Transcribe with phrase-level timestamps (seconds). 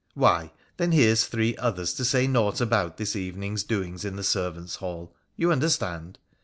[0.25, 4.77] 'Why, then, here's three others to say naught about this evening's doings in the servants'
[4.77, 5.13] hall.
[5.37, 6.17] You understand